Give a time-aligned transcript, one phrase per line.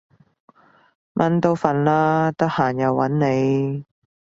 [1.13, 3.09] 蚊都瞓喇，得閒又搵
[3.75, 3.85] 你